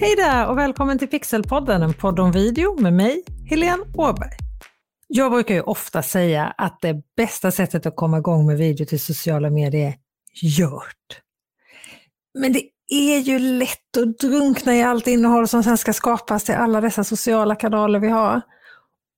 [0.00, 4.30] Hej där och välkommen till Pixelpodden, en podd om video med mig, Helene Åberg.
[5.06, 9.00] Jag brukar ju ofta säga att det bästa sättet att komma igång med video till
[9.00, 9.94] sociala medier är
[10.42, 11.20] gjort.
[12.38, 16.54] Men det är ju lätt att drunkna i allt innehåll som sen ska skapas till
[16.54, 18.40] alla dessa sociala kanaler vi har.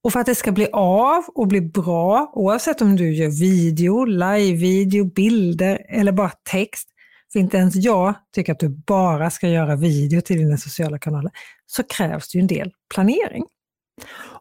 [0.05, 4.05] Och för att det ska bli av och bli bra, oavsett om du gör video,
[4.05, 6.89] live-video, bilder eller bara text,
[7.33, 11.33] för inte ens jag tycker att du bara ska göra video till dina sociala kanaler,
[11.67, 13.45] så krävs det ju en del planering.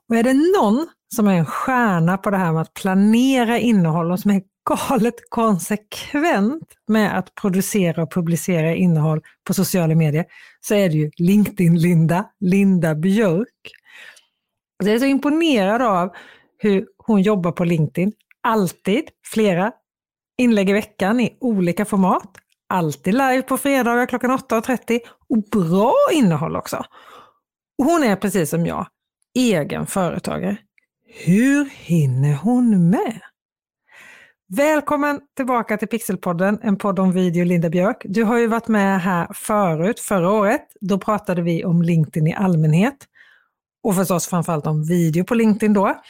[0.09, 4.12] Och är det någon som är en stjärna på det här med att planera innehåll
[4.12, 10.26] och som är galet konsekvent med att producera och publicera innehåll på sociala medier,
[10.62, 13.71] så är det ju LinkedIn-Linda, Linda Björk.
[14.84, 16.10] Jag är så imponerad av
[16.58, 18.12] hur hon jobbar på LinkedIn.
[18.41, 19.71] Alltid flera
[20.38, 22.38] inlägg i veckan i olika format.
[22.70, 26.86] Alltid live på fredagar klockan 8.30 och bra innehåll också.
[27.77, 28.88] Och hon är precis som jag,
[29.38, 30.57] egen företagare.
[31.26, 33.20] Hur hinner hon med?
[34.48, 38.02] Välkommen tillbaka till Pixelpodden, en podd om video, Linda Björk.
[38.04, 40.68] Du har ju varit med här förut, förra året.
[40.82, 43.08] Då pratade vi om LinkedIn i allmänhet
[43.84, 46.02] och förstås framförallt om video på LinkedIn då.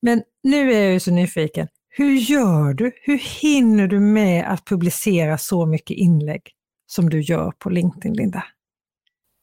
[0.00, 1.68] Men nu är jag ju så nyfiken.
[1.88, 2.92] Hur gör du?
[3.02, 6.42] Hur hinner du med att publicera så mycket inlägg
[6.86, 8.44] som du gör på LinkedIn, Linda?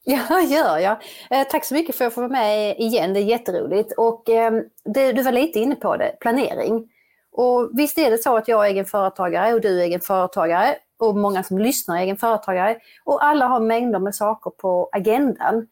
[0.04, 0.96] Ja, gör jag.
[1.30, 3.14] Eh, tack så mycket för att få vara med igen.
[3.14, 3.92] Det är jätteroligt.
[3.96, 4.52] Och, eh,
[4.84, 6.88] det, du var lite inne på det, planering.
[7.32, 10.74] Och visst är det så att jag är egen företagare och du är egen företagare
[10.98, 12.76] och många som lyssnar är egen företagare.
[13.04, 15.66] Och alla har mängder med saker på agendan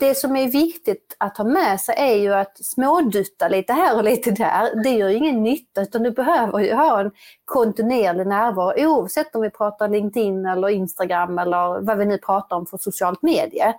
[0.00, 4.04] det som är viktigt att ha med sig är ju att smådutta lite här och
[4.04, 4.82] lite där.
[4.82, 7.10] Det gör ingen nytta utan du behöver ju ha en
[7.44, 12.66] kontinuerlig närvaro oavsett om vi pratar LinkedIn eller Instagram eller vad vi nu pratar om
[12.66, 13.74] för socialt medie.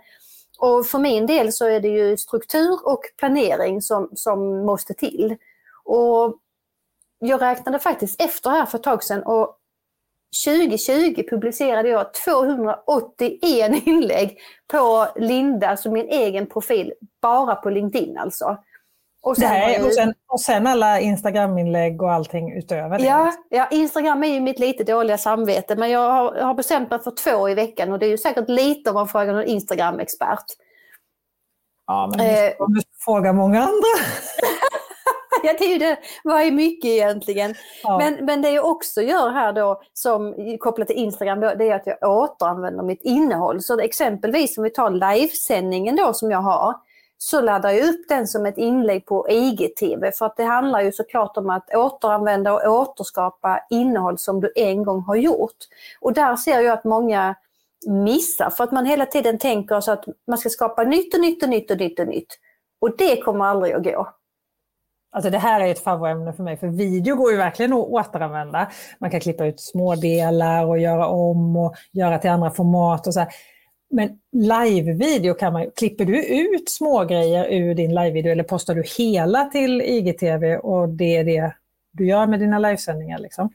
[0.60, 5.36] Och för min del så är det ju struktur och planering som, som måste till.
[5.84, 6.36] Och
[7.20, 9.58] jag räknade faktiskt efter här för ett tag sedan och
[10.46, 13.42] 2020 publicerade jag 281
[13.86, 14.38] inlägg
[14.72, 18.58] på Linda, alltså min egen profil, bara på LinkedIn alltså.
[19.26, 23.06] Och sen, här, och, sen, och sen alla Instagram-inlägg och allting utöver det?
[23.06, 27.00] Ja, ja, Instagram är ju mitt lite dåliga samvete men jag har, har bestämt mig
[27.00, 30.46] för två i veckan och det är ju säkert lite om man frågar någon Instagram-expert.
[31.88, 34.06] Ja, men du eh, fråga många andra.
[35.46, 35.98] ja, det är ju det.
[36.24, 37.56] Vad är mycket egentligen?
[37.84, 37.98] Ja.
[37.98, 41.76] Men, men det jag också gör här då, som kopplat till Instagram, då, det är
[41.76, 43.62] att jag återanvänder mitt innehåll.
[43.62, 46.76] Så exempelvis om vi tar livesändningen då som jag har,
[47.18, 50.12] så laddar jag upp den som ett inlägg på IGTV.
[50.12, 54.84] För att det handlar ju såklart om att återanvända och återskapa innehåll som du en
[54.84, 55.58] gång har gjort.
[56.02, 57.36] Och där ser jag att många
[57.88, 61.44] missar för att man hela tiden tänker så att man ska skapa nytt och nytt
[61.44, 62.40] och nytt och nytt och nytt.
[62.82, 64.10] Och det kommer aldrig att gå.
[65.16, 68.72] Alltså det här är ett favoritämne för mig, för video går ju verkligen att återanvända.
[69.00, 73.20] Man kan klippa ut smådelar och göra om och göra till andra format och så
[73.20, 73.30] här.
[73.90, 78.84] Men live-video kan man Klipper du ut små grejer ur din live-video eller postar du
[78.98, 81.54] hela till IGTV och det är det
[81.92, 83.20] du gör med dina livesändningar?
[83.20, 83.50] Liksom?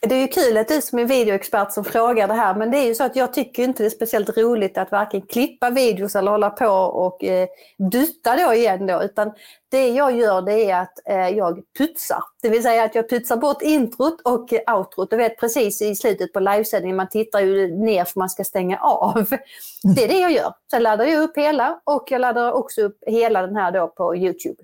[0.00, 2.78] Det är ju kul att du som är videoexpert som frågar det här men det
[2.78, 6.16] är ju så att jag tycker inte det är speciellt roligt att varken klippa videos
[6.16, 7.48] eller hålla på och eh,
[7.92, 9.32] dutta då igen då utan
[9.70, 12.22] det jag gör det är att eh, jag putsar.
[12.42, 15.10] Det vill säga att jag putsar bort introt och outrot.
[15.10, 18.78] Du vet precis i slutet på livesändningen man tittar ju ner för man ska stänga
[18.78, 19.26] av.
[19.96, 20.52] Det är det jag gör.
[20.70, 24.16] Sen laddar jag upp hela och jag laddar också upp hela den här då på
[24.16, 24.62] Youtube.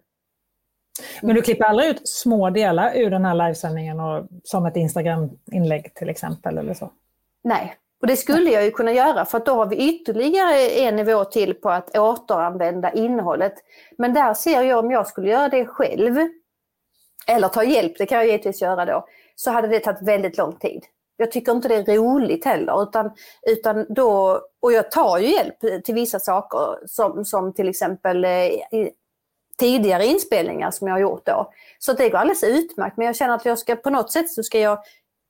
[1.22, 5.94] Men du klipper aldrig ut små delar ur den här livesändningen och, som ett Instagram-inlägg
[5.94, 6.58] till exempel?
[6.58, 6.90] Eller så?
[7.44, 11.24] Nej, och det skulle jag ju kunna göra för då har vi ytterligare en nivå
[11.24, 13.54] till på att återanvända innehållet.
[13.98, 16.16] Men där ser jag om jag skulle göra det själv,
[17.26, 20.56] eller ta hjälp, det kan jag givetvis göra då, så hade det tagit väldigt lång
[20.56, 20.82] tid.
[21.16, 22.82] Jag tycker inte det är roligt heller.
[22.82, 23.10] Utan,
[23.46, 28.30] utan då, och jag tar ju hjälp till vissa saker som, som till exempel eh,
[29.56, 31.52] tidigare inspelningar som jag har gjort då.
[31.78, 34.42] Så det går alldeles utmärkt men jag känner att jag ska på något sätt så
[34.42, 34.78] ska jag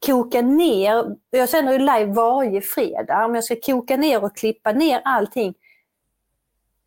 [0.06, 4.72] koka ner, jag sänder ju live varje fredag, om jag ska koka ner och klippa
[4.72, 5.54] ner allting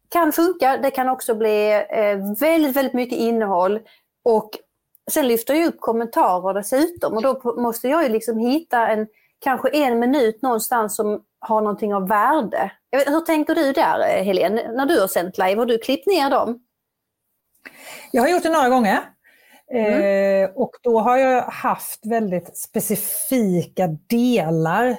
[0.10, 3.80] kan funka, det kan också bli eh, väldigt, väldigt mycket innehåll
[4.24, 4.50] och
[5.12, 9.08] sen lyfter jag upp kommentarer dessutom och då måste jag ju liksom hitta en,
[9.40, 12.72] kanske en minut någonstans som har någonting av värde.
[12.92, 15.56] Vet, hur tänker du där eh, Helene, när du har sänt live?
[15.56, 16.60] Har du klippt ner dem?
[18.12, 19.00] Jag har gjort det några gånger.
[19.74, 20.44] Mm.
[20.44, 24.98] Eh, och då har jag haft väldigt specifika delar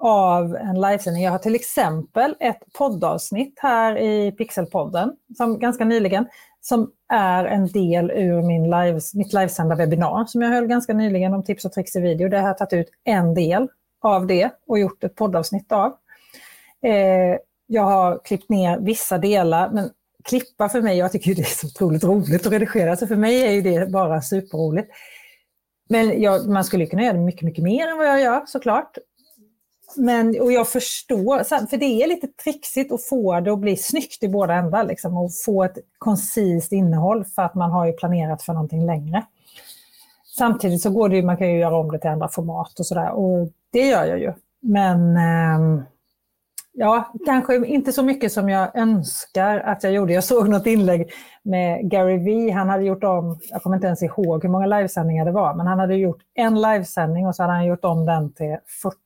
[0.00, 1.24] av en livesändning.
[1.24, 6.26] Jag har till exempel ett poddavsnitt här i Pixelpodden, som ganska nyligen,
[6.60, 11.34] som är en del ur min live, mitt livesända webbinar som jag höll ganska nyligen
[11.34, 12.28] om tips och tricks i video.
[12.28, 13.68] Där har jag tagit ut en del
[14.02, 15.92] av det och gjort ett poddavsnitt av.
[16.82, 19.90] Eh, jag har klippt ner vissa delar, men
[20.28, 23.58] klippa för mig, jag tycker det är så otroligt roligt att redigera, så för mig
[23.58, 24.90] är det bara superroligt.
[25.88, 28.98] Men jag, man skulle kunna göra det mycket, mycket mer än vad jag gör såklart.
[29.96, 34.22] Men, och jag förstår, för det är lite trixigt att få det att bli snyggt
[34.22, 38.42] i båda ändar, liksom, och få ett koncist innehåll för att man har ju planerat
[38.42, 39.26] för någonting längre.
[40.38, 42.86] Samtidigt så går det ju, man kan ju göra om det till andra format och
[42.86, 44.32] sådär, och det gör jag ju.
[44.60, 45.82] Men eh,
[46.80, 50.12] Ja, kanske inte så mycket som jag önskar att jag gjorde.
[50.12, 51.10] Jag såg något inlägg
[51.42, 52.50] med Gary Vee.
[52.50, 55.66] Han hade gjort om, jag kommer inte ens ihåg hur många livesändningar det var, men
[55.66, 58.56] han hade gjort en livesändning och så hade han gjort om den till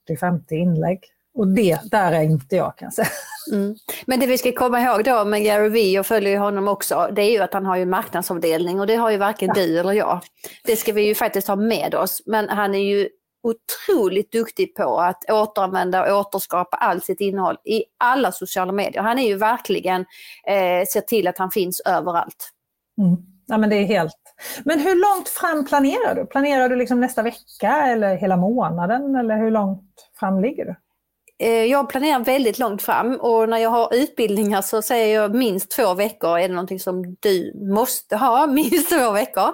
[0.09, 1.01] 40-50 inlägg.
[1.35, 3.09] Och det, där är inte jag kan säga.
[3.53, 3.77] Mm.
[4.07, 7.23] Men det vi ska komma ihåg då med Gary Vee, jag följer honom också, det
[7.23, 9.55] är ju att han har ju marknadsavdelning och det har ju varken ja.
[9.55, 10.21] du eller jag.
[10.65, 12.23] Det ska vi ju faktiskt ha med oss.
[12.27, 13.09] Men han är ju
[13.43, 19.03] otroligt duktig på att återanvända och återskapa allt sitt innehåll i alla sociala medier.
[19.03, 20.01] Han är ju verkligen,
[20.47, 22.51] eh, ser till att han finns överallt.
[22.99, 23.17] Mm.
[23.47, 24.17] Ja, men det är helt...
[24.65, 26.27] Men hur långt fram planerar du?
[26.27, 30.75] Planerar du liksom nästa vecka eller hela månaden eller hur långt fram ligger du?
[31.39, 35.71] Eh, jag planerar väldigt långt fram och när jag har utbildningar så säger jag minst
[35.71, 39.49] två veckor är det någonting som du måste ha, minst två veckor.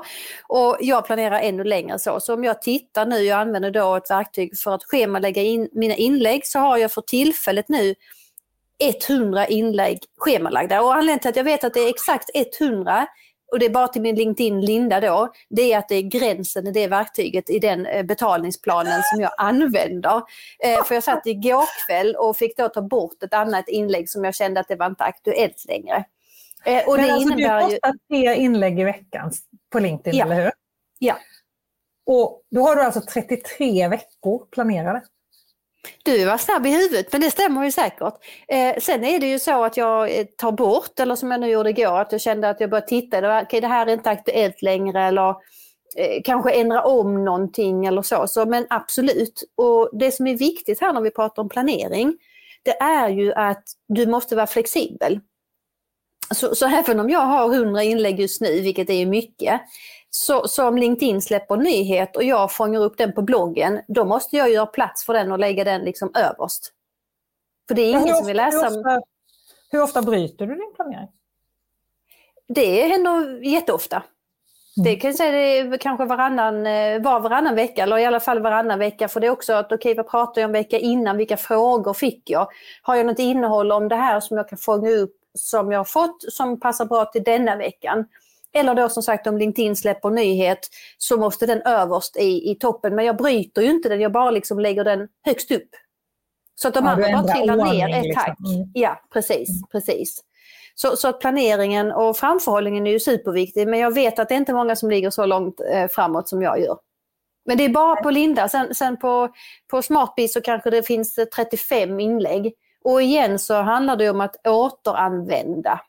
[0.49, 2.21] Och jag planerar ännu längre så.
[2.21, 5.95] Så om jag tittar nu, jag använder då ett verktyg för att schemalägga in mina
[5.95, 7.95] inlägg, så har jag för tillfället nu
[9.09, 10.83] 100 inlägg schemalagda.
[10.83, 13.07] Och anledningen till att jag vet att det är exakt 100
[13.53, 16.67] och det är bara till min LinkedIn Linda då, det är att det är gränsen
[16.67, 20.23] i det verktyget i den eh, betalningsplanen som jag använder.
[20.65, 24.25] Eh, för jag satt igår kväll och fick då ta bort ett annat inlägg som
[24.25, 26.05] jag kände att det var inte aktuellt längre.
[26.65, 28.25] Eh, och Men det alltså innebär du postar ju...
[28.25, 29.33] tre inlägg i veckan
[29.73, 30.25] på LinkedIn, ja.
[30.25, 30.53] eller hur?
[30.99, 31.17] Ja.
[32.07, 35.03] Och då har du alltså 33 veckor planerade?
[36.03, 38.15] Du var snabb i huvudet, men det stämmer ju säkert.
[38.49, 41.51] Eh, sen är det ju så att jag eh, tar bort, eller som jag nu
[41.51, 43.93] gjorde igår, att jag kände att jag började titta, det, var, okay, det här är
[43.93, 45.29] inte aktuellt längre eller
[45.97, 48.27] eh, kanske ändra om någonting eller så.
[48.27, 48.47] så.
[48.47, 52.17] Men absolut, och det som är viktigt här när vi pratar om planering,
[52.63, 55.21] det är ju att du måste vara flexibel.
[56.35, 59.61] Så, så även om jag har 100 inlägg just nu, vilket är mycket,
[60.11, 64.37] så, så om LinkedIn släpper nyhet och jag fångar upp den på bloggen, då måste
[64.37, 66.73] jag göra plats för den och lägga den liksom överst.
[67.69, 68.69] För det är ingen som vill läsa...
[68.69, 69.03] Hur ofta,
[69.71, 71.09] hur ofta bryter du din planering?
[72.49, 73.97] Det händer jätteofta.
[73.97, 74.85] Mm.
[74.85, 78.21] Det kan jag säga det är kanske varannan, eh, var varannan vecka eller i alla
[78.21, 79.09] fall varannan vecka.
[79.09, 81.17] För det är också att okej, okay, vad pratar jag om vecka innan?
[81.17, 82.49] Vilka frågor fick jag?
[82.83, 85.85] Har jag något innehåll om det här som jag kan fånga upp som jag har
[85.85, 88.05] fått som passar bra till denna veckan?
[88.53, 92.95] Eller då som sagt om LinkedIn släpper nyhet så måste den överst i, i toppen.
[92.95, 95.71] Men jag bryter ju inte den, jag bara liksom lägger den högst upp.
[96.55, 98.25] Så att de ja, andra bara trillar ner ett liksom.
[98.25, 98.39] tack.
[98.41, 98.71] Mm.
[98.75, 99.49] Ja, precis.
[99.49, 99.63] Mm.
[99.73, 100.21] precis.
[100.75, 103.69] Så, så att planeringen och framförhållningen är ju superviktig.
[103.69, 106.43] Men jag vet att det är inte många som ligger så långt eh, framåt som
[106.43, 106.79] jag gör.
[107.45, 108.49] Men det är bara på Linda.
[108.49, 109.29] Sen, sen på,
[109.71, 112.53] på Smartbee så kanske det finns 35 inlägg.
[112.85, 115.81] Och igen så handlar det om att återanvända.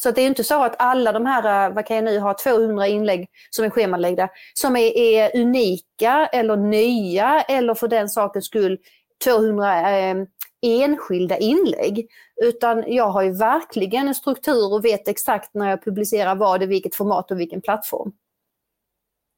[0.00, 2.34] Så det är inte så att alla de här, eh, vad kan jag nu ha,
[2.34, 8.46] 200 inlägg som är schemalagda, som är, är unika eller nya eller för den sakens
[8.46, 8.78] skull
[9.24, 10.16] 200 eh,
[10.62, 12.08] enskilda inlägg.
[12.42, 16.66] Utan jag har ju verkligen en struktur och vet exakt när jag publicerar vad, i
[16.66, 18.12] vilket format och vilken plattform.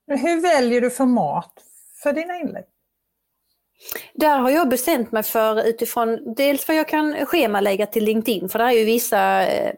[0.07, 1.53] Hur väljer du format
[2.03, 2.65] för dina inlägg?
[4.15, 8.59] Där har jag bestämt mig för utifrån dels vad jag kan schemalägga till LinkedIn, för
[8.59, 9.73] där är ju vissa eh,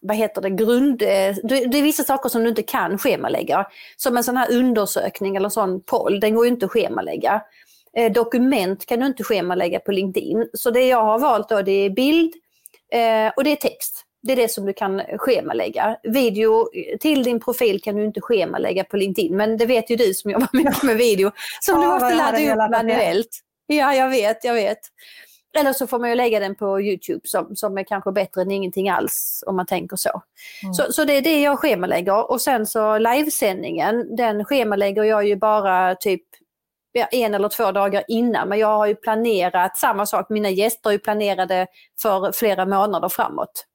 [0.00, 1.02] vad heter det, grund...
[1.02, 3.66] Eh, det är vissa saker som du inte kan schemalägga.
[3.96, 7.42] Som en sån här undersökning eller sån poll, den går ju inte att schemalägga.
[7.96, 10.50] Eh, dokument kan du inte schemalägga på LinkedIn.
[10.52, 12.34] Så det jag har valt då det är bild
[13.36, 14.03] och det är text.
[14.24, 15.96] Det är det som du kan schemalägga.
[16.02, 16.68] Video
[17.00, 20.30] till din profil kan du inte schemalägga på LinkedIn, men det vet ju du som
[20.30, 23.40] jobbar mycket med video, som ja, du måste ladda upp manuellt.
[23.66, 24.78] Ja, jag vet, jag vet.
[25.58, 28.50] Eller så får man ju lägga den på Youtube som, som är kanske bättre än
[28.50, 30.22] ingenting alls om man tänker så.
[30.62, 30.74] Mm.
[30.74, 30.92] så.
[30.92, 35.94] Så det är det jag schemalägger och sen så livesändningen den schemalägger jag ju bara
[35.94, 36.22] typ
[37.10, 40.92] en eller två dagar innan men jag har ju planerat samma sak, mina gäster är
[40.92, 41.66] ju planerade
[42.02, 43.66] för flera månader framåt.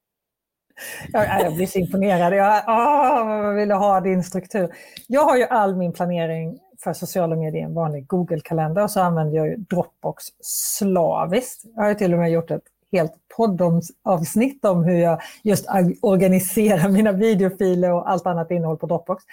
[1.14, 2.34] Jag, jag blir så imponerad.
[2.34, 4.76] Jag åh, vill ha din struktur.
[5.08, 9.00] Jag har ju all min planering för sociala medier i en vanlig Google-kalender och så
[9.00, 11.64] använder jag ju Dropbox slaviskt.
[11.76, 15.66] Jag har till och med gjort ett helt poddavsnitt om hur jag just
[16.02, 19.24] organiserar mina videofiler och allt annat innehåll på Dropbox.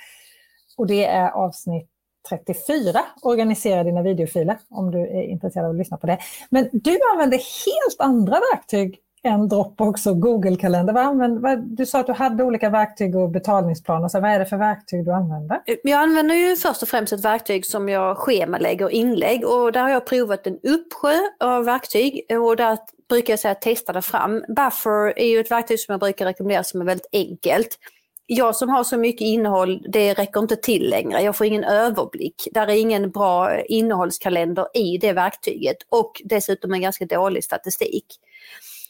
[0.76, 1.90] Och det är avsnitt
[2.28, 6.18] 34, organisera dina videofiler, om du är intresserad av att lyssna på det.
[6.50, 11.56] Men du använder helt andra verktyg en droppe också, Google-kalender.
[11.56, 14.09] Du sa att du hade olika verktyg och betalningsplaner.
[14.09, 15.62] Så vad är det för verktyg du använder?
[15.66, 19.83] Eh, jag använder ju först och främst ett verktyg som jag schemalägger inlägg och där
[19.83, 22.78] har jag provat en uppsjö av verktyg och där
[23.09, 24.45] brukar jag säga testa det fram.
[24.49, 27.78] Buffer är ju ett verktyg som jag brukar rekommendera som är väldigt enkelt
[28.26, 31.23] jag som har så mycket innehåll, det räcker inte till längre.
[31.23, 32.49] Jag får ingen överblick.
[32.52, 38.06] Där är ingen bra innehållskalender i det verktyget och dessutom en ganska dålig statistik.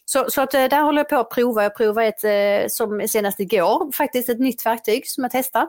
[0.09, 1.63] Så, så att, eh, där håller jag på att prova.
[1.63, 5.69] Jag provade ett eh, som senast igår, faktiskt ett nytt verktyg som jag testar.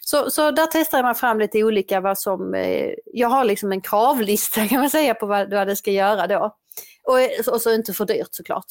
[0.00, 3.80] Så, så där testar man fram lite olika vad som, eh, jag har liksom en
[3.80, 6.56] kravlista kan man säga på vad, vad det ska göra då.
[7.04, 8.66] Och, och så inte för dyrt såklart.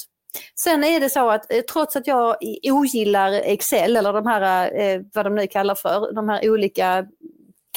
[0.56, 5.36] Sen är det så att trots att jag ogillar Excel eller de här, vad de
[5.36, 7.06] nu kallar för, de här olika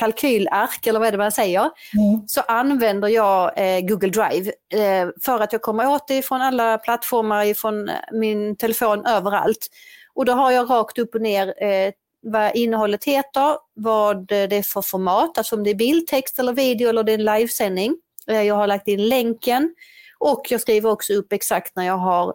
[0.01, 2.29] kalkylark eller vad är det man säger, mm.
[2.29, 6.79] så använder jag eh, Google Drive eh, för att jag kommer åt det från alla
[6.79, 9.67] plattformar, från min telefon överallt.
[10.15, 11.93] Och då har jag rakt upp och ner eh,
[12.23, 16.53] vad innehållet heter, vad det är för format, alltså om det är bild, text eller
[16.53, 17.97] video eller det är en livesändning.
[18.27, 19.75] Eh, jag har lagt in länken
[20.19, 22.35] och jag skriver också upp exakt när jag har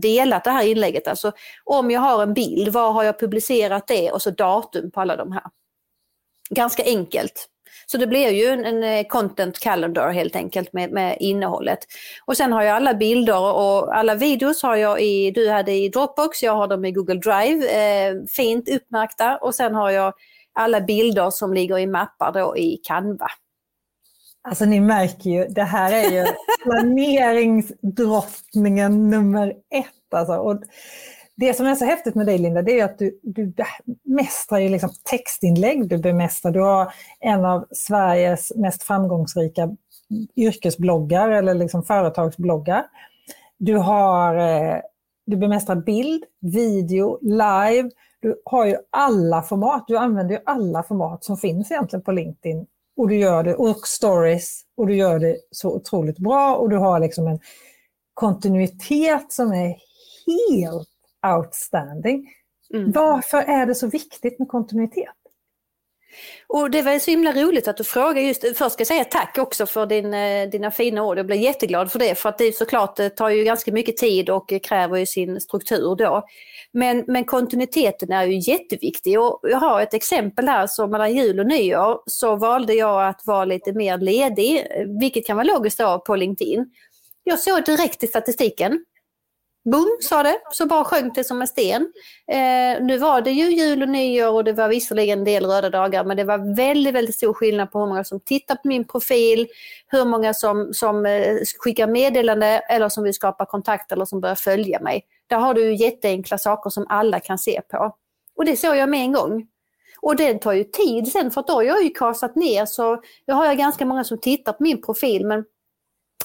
[0.00, 1.08] delat det här inlägget.
[1.08, 1.32] Alltså
[1.64, 5.16] om jag har en bild, var har jag publicerat det och så datum på alla
[5.16, 5.42] de här.
[6.54, 7.48] Ganska enkelt.
[7.86, 11.78] Så det blir ju en, en eh, content calendar helt enkelt med, med, innehållet.
[12.26, 15.88] Och sen har jag alla bilder och alla videos har jag i, du hade i
[15.88, 20.12] Dropbox, jag har dem i Google Drive, eh, fint uppmärkta och sen har jag
[20.54, 23.26] alla bilder som ligger i mappar då i Canva.
[24.48, 26.26] Alltså ni märker ju, det här är ju
[26.62, 30.14] planeringsdrottningen nummer ett.
[30.14, 30.32] Alltså.
[30.32, 30.62] Och
[31.36, 33.54] det som är så häftigt med dig Linda, det är att du, du
[34.04, 39.76] bemästrar ju liksom textinlägg, du bemästrar, du har en av Sveriges mest framgångsrika
[40.36, 42.84] yrkesbloggar eller liksom företagsbloggar.
[43.58, 44.80] Du, har, eh,
[45.26, 51.24] du bemästrar bild, video, live, du har ju alla format, du använder ju alla format
[51.24, 52.66] som finns egentligen på LinkedIn.
[52.96, 56.56] Och du gör det, och stories, och du gör det så otroligt bra.
[56.56, 57.38] Och du har liksom en
[58.14, 59.76] kontinuitet som är
[60.50, 60.88] helt
[61.26, 62.28] outstanding.
[62.74, 62.92] Mm.
[62.92, 65.14] Varför är det så viktigt med kontinuitet?
[66.46, 69.38] Och det var så himla roligt att du frågar just, först ska jag säga tack
[69.38, 72.56] också för din, eh, dina fina ord, jag blir jätteglad för det för att det
[72.56, 76.24] såklart det tar ju ganska mycket tid och kräver ju sin struktur då.
[76.72, 81.40] Men, men kontinuiteten är ju jätteviktig och jag har ett exempel här så mellan jul
[81.40, 84.66] och nyår så valde jag att vara lite mer ledig,
[85.00, 86.70] vilket kan vara logiskt då på LinkedIn.
[87.24, 88.84] Jag såg direkt i statistiken
[89.64, 90.38] Boom, sa det.
[90.52, 91.92] Så bara sjönk det som en sten.
[92.32, 95.70] Eh, nu var det ju jul och nyår och det var visserligen en del röda
[95.70, 98.84] dagar men det var väldigt, väldigt stor skillnad på hur många som tittar på min
[98.84, 99.48] profil,
[99.86, 104.34] hur många som, som eh, skickar meddelande eller som vill skapa kontakt eller som börjar
[104.34, 105.04] följa mig.
[105.26, 107.96] Där har du jätteenkla saker som alla kan se på.
[108.36, 109.46] Och det såg jag med en gång.
[110.00, 113.02] Och det tar ju tid sen för att då har jag ju kasat ner så
[113.24, 115.44] jag har jag ganska många som tittar på min profil men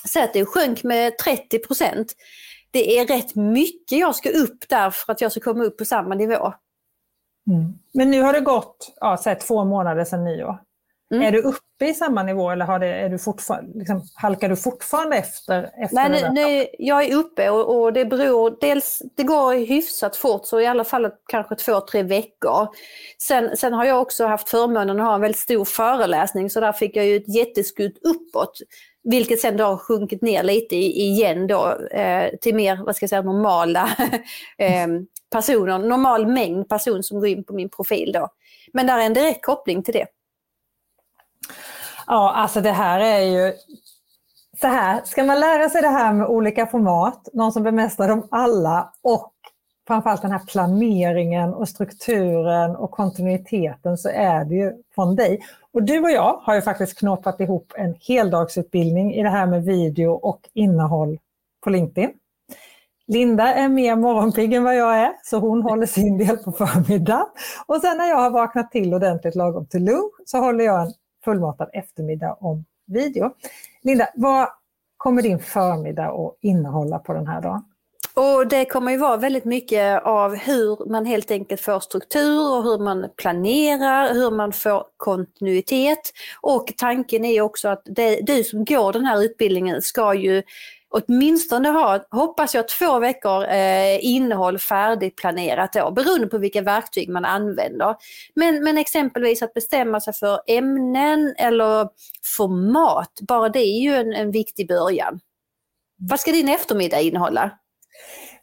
[0.08, 2.14] säg att det sjönk med 30 procent
[2.72, 5.86] det är rätt mycket jag ska upp där för att jag ska komma upp på
[5.86, 6.54] samma nivå.
[7.50, 7.74] Mm.
[7.94, 10.60] Men nu har det gått ja, säg två månader sedan nyår.
[11.12, 11.24] Mm.
[11.24, 14.56] Är du uppe i samma nivå eller har det, är du fortfarande, liksom, halkar du
[14.56, 15.70] fortfarande efter?
[15.78, 20.16] efter nej, nej, nej, jag är uppe och, och, det beror dels, det går hyfsat
[20.16, 22.68] fort så i alla fall kanske två, tre veckor.
[23.22, 26.72] Sen, sen har jag också haft förmånen att ha en väldigt stor föreläsning så där
[26.72, 28.60] fick jag ju ett jätteskutt uppåt.
[29.10, 33.10] Vilket sen då har sjunkit ner lite igen då eh, till mer, vad ska jag
[33.10, 33.90] säga, normala
[34.58, 34.88] eh,
[35.32, 38.30] personer, normal mängd person som går in på min profil då.
[38.74, 40.08] Men där är en direkt koppling till det.
[42.08, 43.54] Ja, alltså det här är ju
[44.62, 48.28] så här, ska man lära sig det här med olika format, någon som bemästrar dem
[48.32, 49.34] alla och
[49.88, 55.40] framförallt den här planeringen och strukturen och kontinuiteten så är det ju från dig.
[55.74, 59.64] Och du och jag har ju faktiskt knåpat ihop en heldagsutbildning i det här med
[59.64, 61.20] video och innehåll
[61.64, 62.12] på LinkedIn.
[63.08, 67.26] Linda är mer morgonpigg än vad jag är, så hon håller sin del på förmiddagen.
[67.66, 70.94] Och sen när jag har vaknat till ordentligt lagom till lunch så håller jag en
[71.26, 73.32] fullmatad eftermiddag om video.
[73.82, 74.48] Linda, vad
[74.98, 77.64] kommer din förmiddag att innehålla på den här dagen?
[78.18, 82.64] Och det kommer ju vara väldigt mycket av hur man helt enkelt får struktur och
[82.64, 86.00] hur man planerar, hur man får kontinuitet.
[86.42, 90.44] Och tanken är också att det, du som går den här utbildningen ska ju
[90.90, 97.26] åtminstone ha, hoppas jag, två veckor eh, innehåll färdigplanerat då, beroende på vilka verktyg man
[97.26, 97.96] använder.
[98.36, 101.90] Men, men exempelvis att bestämma sig för ämnen eller
[102.38, 105.20] format, bara det är ju en, en viktig början.
[106.10, 107.52] Vad ska din eftermiddag innehålla?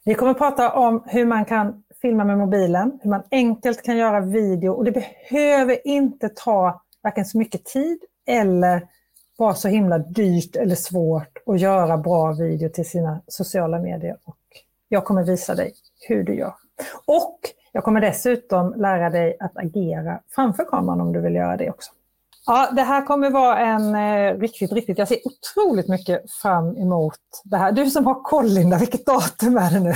[0.03, 3.97] Vi kommer att prata om hur man kan filma med mobilen, hur man enkelt kan
[3.97, 7.97] göra video och det behöver inte ta varken så mycket tid
[8.27, 8.87] eller
[9.37, 14.17] vara så himla dyrt eller svårt att göra bra video till sina sociala medier.
[14.23, 14.37] Och
[14.89, 15.73] jag kommer visa dig
[16.07, 16.53] hur du gör.
[17.05, 17.39] Och
[17.71, 21.91] jag kommer dessutom lära dig att agera framför kameran om du vill göra det också.
[22.45, 27.19] Ja, det här kommer vara en eh, riktigt, riktigt, jag ser otroligt mycket fram emot
[27.43, 27.71] det här.
[27.71, 29.93] Du som har koll Linda, vilket datum är det nu?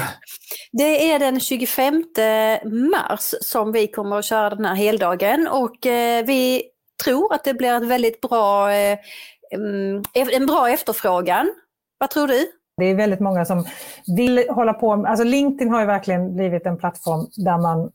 [0.72, 2.04] Det är den 25
[2.92, 6.64] mars som vi kommer att köra den här heldagen och eh, vi
[7.04, 8.98] tror att det blir ett väldigt bra, eh,
[9.54, 11.50] mm, en bra efterfrågan.
[11.98, 12.46] Vad tror du?
[12.78, 13.66] Det är väldigt många som
[14.18, 17.92] vill hålla på, alltså LinkedIn har ju verkligen blivit en plattform där man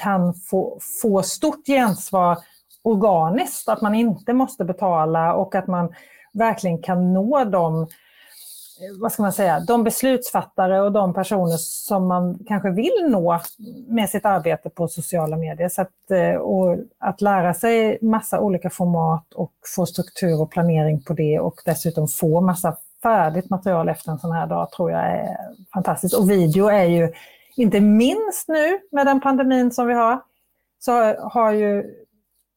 [0.00, 2.38] kan få, få stort gensvar
[2.84, 5.94] organiskt, att man inte måste betala och att man
[6.32, 12.06] verkligen kan nå de, eh, vad ska man säga, de beslutsfattare och de personer som
[12.06, 13.40] man kanske vill nå
[13.88, 15.68] med sitt arbete på sociala medier.
[15.68, 21.02] Så att, eh, och att lära sig massa olika format och få struktur och planering
[21.02, 25.00] på det och dessutom få massa färdigt material efter en sån här dag tror jag
[25.00, 25.36] är
[25.74, 26.14] fantastiskt.
[26.14, 27.12] Och video är ju,
[27.56, 30.20] inte minst nu med den pandemin som vi har,
[30.78, 32.03] så har ju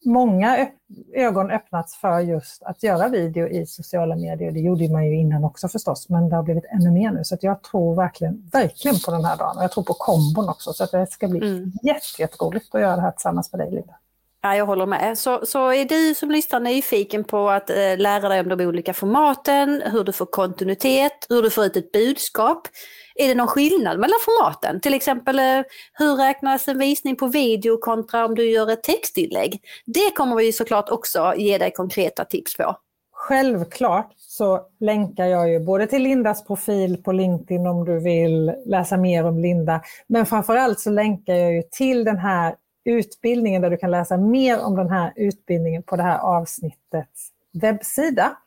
[0.05, 0.67] många
[1.13, 4.51] ögon öppnats för just att göra video i sociala medier.
[4.51, 7.23] Det gjorde man ju innan också förstås, men det har blivit ännu mer nu.
[7.23, 9.57] Så jag tror verkligen, verkligen på den här dagen.
[9.57, 11.71] Och jag tror på kombon också, så att det ska bli mm.
[12.19, 13.95] jätteroligt att göra det här tillsammans med dig, Linda.
[14.41, 15.17] Ja, jag håller med.
[15.17, 18.93] Så, så är du som lyssnar nyfiken på att eh, lära dig om de olika
[18.93, 22.67] formaten, hur du får kontinuitet, hur du får ut ett budskap,
[23.15, 24.81] är det någon skillnad mellan formaten?
[24.81, 25.61] Till exempel eh,
[25.93, 29.61] hur räknas en visning på video kontra om du gör ett textinlägg?
[29.85, 32.75] Det kommer vi såklart också ge dig konkreta tips på.
[33.11, 38.97] Självklart så länkar jag ju både till Lindas profil på LinkedIn om du vill läsa
[38.97, 39.81] mer om Linda.
[40.07, 42.55] Men framförallt så länkar jag ju till den här
[42.87, 48.37] utbildningen där du kan läsa mer om den här utbildningen på det här avsnittets webbsida.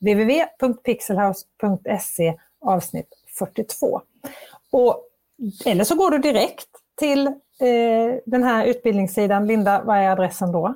[0.00, 4.00] www.pixelhouse.se avsnitt 42.
[4.72, 5.02] Och,
[5.66, 7.34] eller så går du direkt till eh,
[8.26, 9.46] den här utbildningssidan.
[9.46, 10.74] Linda, vad är adressen då?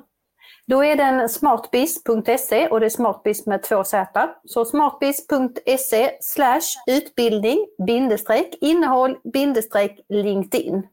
[0.67, 4.29] Då är den smartbiz.se och det är smartbiz med två Z.
[4.45, 6.11] Så smartbiz.se
[6.87, 10.87] utbildning bindestreck innehåll bindestreck LinkedIn.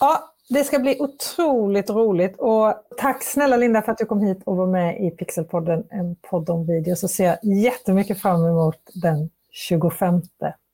[0.00, 4.42] Ja, det ska bli otroligt roligt och tack snälla Linda för att du kom hit
[4.44, 6.96] och var med i Pixelpodden, en podd om video.
[6.96, 10.22] Så ser jag jättemycket fram emot den 25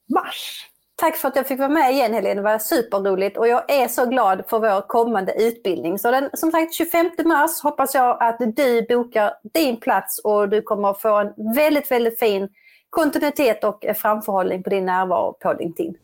[0.08, 0.70] mars.
[0.96, 3.88] Tack för att jag fick vara med igen Helene, det var superroligt och jag är
[3.88, 5.98] så glad för vår kommande utbildning.
[5.98, 10.62] Så den, som sagt 25 mars hoppas jag att du bokar din plats och du
[10.62, 12.48] kommer få en väldigt, väldigt fin
[12.90, 15.96] kontinuitet och framförhållning på din närvaro på LinkedIn.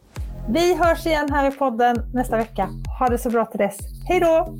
[0.48, 2.68] Vi hörs igen här i podden nästa vecka.
[2.98, 3.78] Ha det så bra till dess.
[4.09, 4.59] Hej då!